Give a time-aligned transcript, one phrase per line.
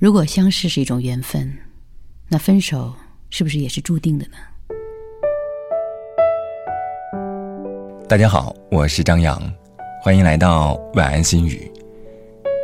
[0.00, 1.52] 如果相识是一种缘分，
[2.26, 2.94] 那分手
[3.28, 4.32] 是不是也是注定的呢？
[8.08, 9.38] 大家好，我是张扬，
[10.02, 11.70] 欢迎来到晚安心语。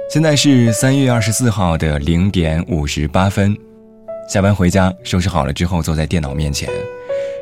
[0.09, 3.55] 现在是三月二十四号的零点五十八分，
[4.27, 6.71] 下班回家收拾好了之后，坐在电脑面前，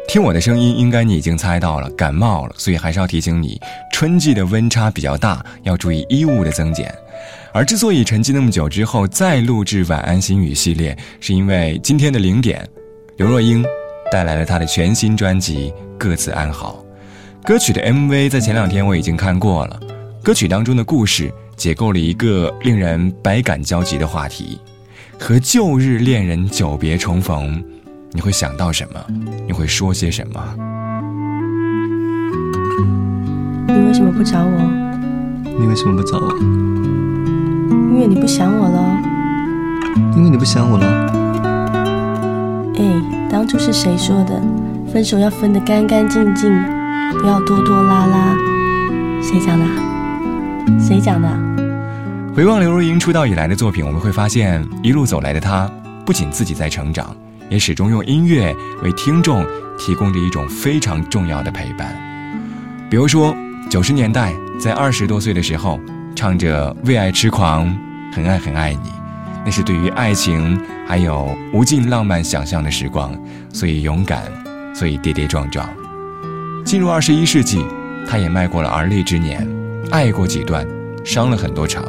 [0.09, 3.61] 听我的声音，应该你已经猜到了，感冒了，所以还是要提醒你，
[3.93, 6.93] 春季的温差比较大，要注意衣物的增减。
[7.53, 12.69] 而之所以沉寂那么久之后再录制晚安心语系列，是因为今天的零点，
[13.17, 13.65] 刘若英
[14.11, 16.85] 带来了她的全新专辑《各自安好》，
[17.47, 19.81] 歌曲的 MV 在前两天我已经看过了，
[20.23, 21.33] 歌曲当中的故事。
[21.57, 24.59] 解构了一个令人百感交集的话题：
[25.21, 27.63] 和旧日恋人久别重逢，
[28.11, 29.07] 你会想到什么？
[29.47, 30.57] 你会说些什么？
[33.69, 34.59] 你为什么不找我？
[35.45, 37.14] 你为什么不找我？
[38.05, 39.01] 因为你不想我了。
[40.15, 40.87] 因为你不想我了。
[42.77, 44.43] 哎，当初是谁说的？
[44.93, 46.53] 分手要分得干干净净，
[47.19, 48.37] 不要拖拖拉拉。
[49.23, 49.65] 谁讲的？
[50.79, 51.29] 谁讲的？
[52.37, 55.67] 回望刘若英出道以来的作品，我们会发现，一路走来的她，
[56.05, 57.17] 不仅自己在成长，
[57.49, 59.47] 也始终用音乐为听众
[59.79, 61.97] 提供着一种非常重要的陪伴。
[62.91, 63.35] 比如说，
[63.71, 65.81] 九十年代在二十多岁的时候，
[66.15, 67.67] 唱着《为爱痴狂》，
[68.15, 68.93] 很爱很爱你，
[69.45, 73.13] 那是对于爱情还有无尽浪漫想象的时光，
[73.53, 74.23] 所以勇敢，
[74.73, 75.69] 所以跌跌撞撞。
[76.65, 77.67] 进入二十一世纪，
[78.09, 79.45] 他也迈过了而立之年。
[79.91, 80.65] 爱过几段，
[81.05, 81.85] 伤了很多场，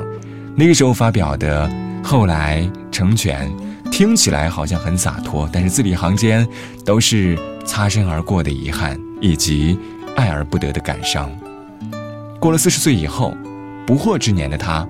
[0.56, 1.70] 那个时候发表的
[2.04, 3.48] 《后来成全》，
[3.92, 6.46] 听起来好像很洒脱，但是字里行间
[6.84, 9.78] 都是擦身而过的遗憾，以及
[10.16, 11.30] 爱而不得的感伤。
[12.40, 13.32] 过了四十岁以后，
[13.86, 14.86] 不惑之年的他，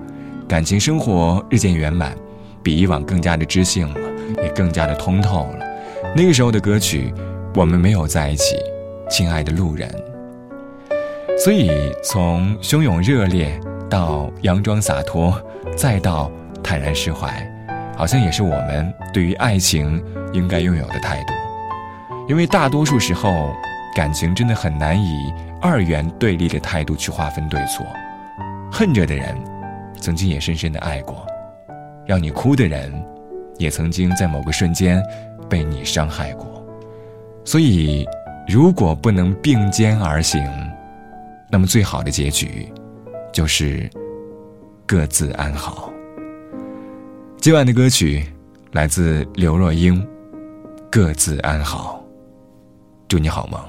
[0.48, 2.16] 感情生活日渐圆满，
[2.62, 4.00] 比以往更加的知性了，
[4.44, 5.66] 也更加的通透了。
[6.14, 7.12] 那个时候的歌曲，
[7.52, 8.56] 我们没有在一起，
[9.10, 9.92] 亲爱的路人。
[11.36, 15.36] 所以，从汹涌热烈到佯装洒脱，
[15.76, 16.30] 再到
[16.62, 17.44] 坦然释怀，
[17.96, 20.00] 好像也是我们对于爱情
[20.32, 21.32] 应该拥有的态度。
[22.28, 23.52] 因为大多数时候，
[23.96, 27.84] 感情真的很难以二元对立的态度去划分对错。
[28.70, 29.36] 恨着的人，
[30.06, 31.16] 曾经也深深的爱过；
[32.06, 32.92] 让你哭的人，
[33.58, 35.02] 也曾经在某个瞬间
[35.50, 36.64] 被你伤害过。
[37.44, 38.06] 所以，
[38.46, 40.40] 如果不能并肩而行，
[41.50, 42.72] 那么最好的结局，
[43.32, 43.90] 就是
[44.86, 45.92] 各自安好。
[47.38, 48.24] 今晚的歌曲
[48.70, 50.00] 来自刘若英，
[50.88, 52.00] 《各自安好》，
[53.08, 53.60] 祝你好梦。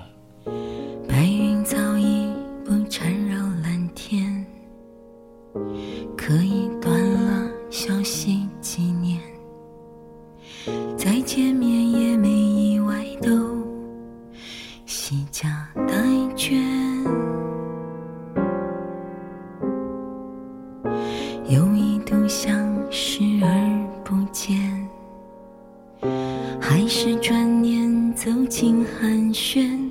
[26.70, 29.90] 还是转念走进寒暄。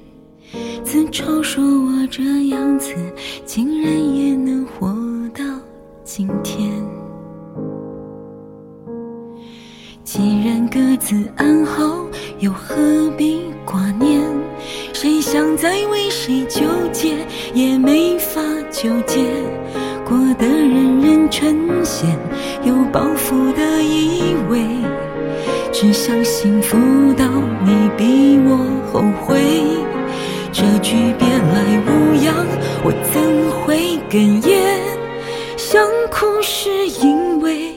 [0.84, 2.94] 自嘲说我这样子，
[3.46, 4.94] 竟然也能活
[5.34, 5.42] 到
[6.04, 6.70] 今天。
[10.04, 12.04] 既然各自安好，
[12.40, 12.76] 又何
[13.16, 14.20] 必挂念？
[14.92, 16.60] 谁想再为谁纠
[16.92, 18.38] 结，也没法
[18.70, 19.24] 纠结。
[20.04, 22.04] 过得人人称羡，
[22.62, 24.65] 有包袱的意味，
[25.78, 26.78] 只想幸福
[27.18, 27.26] 到
[27.62, 28.56] 你比我
[28.90, 29.38] 后悔。
[30.50, 32.34] 这句别来无恙，
[32.82, 34.80] 我怎会哽咽？
[35.58, 37.74] 想哭是因为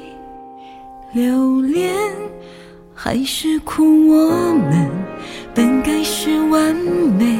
[1.11, 1.93] 留恋，
[2.93, 4.89] 还是哭我们
[5.53, 7.37] 本该是完美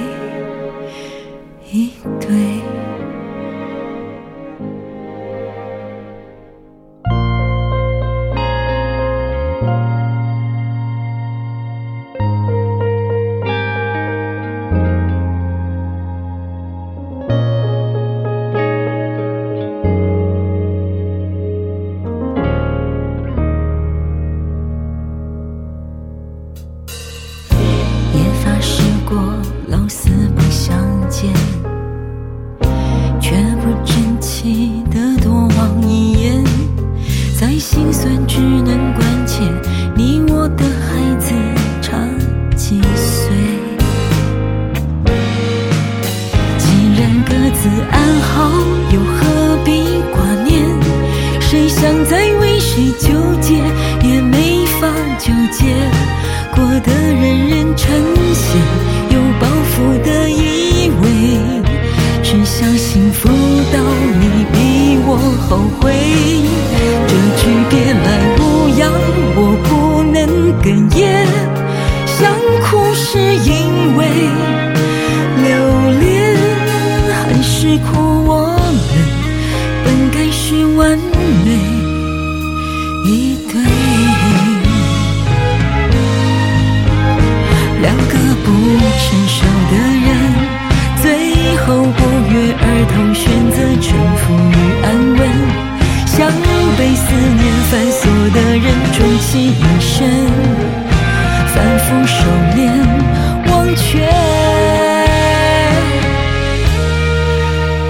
[1.71, 1.89] 一
[2.19, 2.68] 对？
[55.51, 55.75] 界，
[56.55, 57.89] 过的人人称
[58.33, 58.57] 羡，
[59.09, 61.05] 有包袱的以为，
[62.23, 63.27] 只想幸福
[63.73, 63.79] 到
[64.19, 65.17] 你比我
[65.47, 66.78] 后悔。
[89.09, 89.41] 成熟
[89.71, 89.73] 的
[90.05, 90.07] 人，
[91.01, 91.05] 最
[91.57, 91.99] 后不
[92.31, 92.63] 约而
[92.93, 95.21] 同选择沉浮与安稳，
[96.05, 96.15] 像
[96.77, 97.01] 被思
[97.39, 97.41] 念
[97.71, 98.01] 反锁
[98.35, 99.97] 的人，终其一生
[101.47, 102.13] 反复收
[102.53, 102.57] 敛
[103.49, 104.05] 忘却。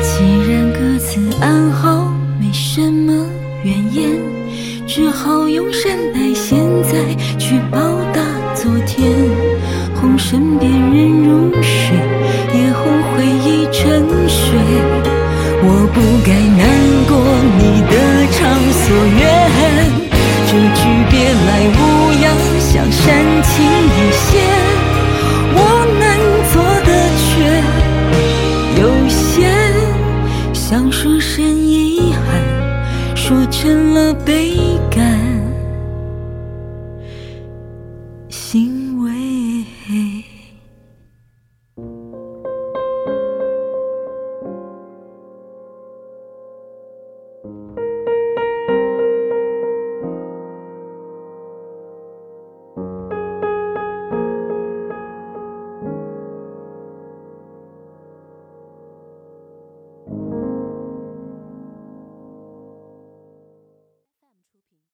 [0.01, 0.09] 既
[0.49, 1.09] 然各自
[1.41, 3.27] 安好，没什么
[3.63, 3.99] 怨言。
[4.87, 6.95] 只好用善待现在，
[7.37, 7.77] 去报
[15.61, 16.61] 我不该难
[17.07, 17.11] 过
[17.57, 17.93] 你的
[18.31, 18.37] 偿
[18.71, 18.83] 所
[19.19, 19.21] 愿。
[20.47, 21.79] 这句别来无
[22.21, 22.25] 恙，
[22.59, 23.03] 像煽
[23.43, 24.78] 情一线。